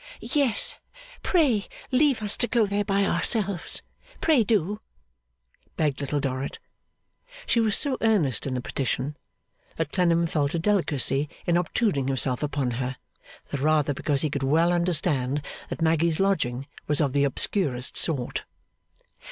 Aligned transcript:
'Yes, 0.19 0.77
pray 1.21 1.67
leave 1.91 2.23
us 2.23 2.35
to 2.37 2.47
go 2.47 2.65
there 2.65 2.83
by 2.83 3.05
ourselves. 3.05 3.83
Pray 4.19 4.43
do!' 4.43 4.79
begged 5.77 6.01
Little 6.01 6.19
Dorrit. 6.19 6.57
She 7.45 7.59
was 7.59 7.77
so 7.77 7.99
earnest 8.01 8.47
in 8.47 8.55
the 8.55 8.61
petition, 8.61 9.15
that 9.75 9.91
Clennam 9.91 10.25
felt 10.25 10.55
a 10.55 10.57
delicacy 10.57 11.29
in 11.45 11.55
obtruding 11.55 12.07
himself 12.07 12.41
upon 12.41 12.71
her: 12.81 12.95
the 13.51 13.59
rather, 13.59 13.93
because 13.93 14.23
he 14.23 14.31
could 14.31 14.41
well 14.41 14.73
understand 14.73 15.43
that 15.69 15.83
Maggy's 15.83 16.19
lodging 16.19 16.65
was 16.87 16.99
of 16.99 17.13
the 17.13 17.23
obscurest 17.23 17.95
sort. 17.95 18.43